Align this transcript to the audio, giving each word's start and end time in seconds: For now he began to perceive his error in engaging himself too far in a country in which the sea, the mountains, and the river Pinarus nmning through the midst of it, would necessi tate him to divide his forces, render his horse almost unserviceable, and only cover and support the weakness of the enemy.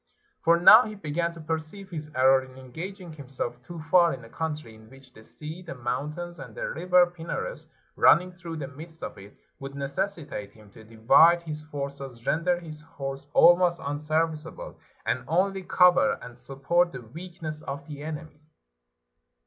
For 0.43 0.59
now 0.59 0.85
he 0.85 0.95
began 0.95 1.31
to 1.35 1.39
perceive 1.39 1.91
his 1.91 2.09
error 2.15 2.41
in 2.43 2.57
engaging 2.57 3.13
himself 3.13 3.61
too 3.61 3.79
far 3.91 4.15
in 4.15 4.25
a 4.25 4.29
country 4.29 4.73
in 4.73 4.89
which 4.89 5.13
the 5.13 5.21
sea, 5.21 5.61
the 5.61 5.75
mountains, 5.75 6.39
and 6.39 6.55
the 6.55 6.67
river 6.71 7.05
Pinarus 7.05 7.67
nmning 7.95 8.35
through 8.35 8.57
the 8.57 8.67
midst 8.67 9.03
of 9.03 9.15
it, 9.19 9.37
would 9.59 9.73
necessi 9.73 10.27
tate 10.27 10.53
him 10.53 10.71
to 10.71 10.83
divide 10.83 11.43
his 11.43 11.61
forces, 11.61 12.25
render 12.25 12.59
his 12.59 12.81
horse 12.81 13.27
almost 13.33 13.79
unserviceable, 13.79 14.79
and 15.05 15.23
only 15.27 15.61
cover 15.61 16.17
and 16.23 16.35
support 16.35 16.91
the 16.91 17.01
weakness 17.03 17.61
of 17.61 17.85
the 17.85 18.01
enemy. 18.01 18.41